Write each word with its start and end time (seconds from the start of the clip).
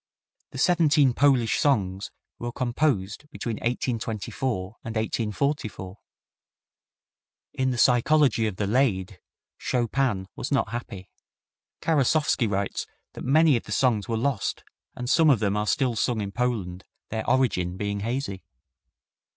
The 0.49 0.57
seventeen 0.57 1.13
Polish 1.13 1.59
songs 1.59 2.09
were 2.39 2.51
composed 2.51 3.29
between 3.29 3.57
1824 3.57 4.77
and 4.83 4.95
1844. 4.95 5.99
In 7.53 7.69
the 7.69 7.77
psychology 7.77 8.47
of 8.47 8.55
the 8.55 8.65
Lied 8.65 9.19
Chopin 9.59 10.27
was 10.35 10.51
not 10.51 10.69
happy. 10.69 11.11
Karasowski 11.81 12.49
writes 12.49 12.87
that 13.13 13.23
many 13.23 13.55
of 13.55 13.65
the 13.65 13.71
songs 13.71 14.07
were 14.09 14.17
lost 14.17 14.63
and 14.95 15.07
some 15.07 15.29
of 15.29 15.37
them 15.39 15.55
are 15.55 15.67
still 15.67 15.95
sung 15.95 16.19
in 16.19 16.31
Poland, 16.31 16.83
their 17.09 17.29
origin 17.29 17.77
being 17.77 17.99
hazy. 17.99 18.43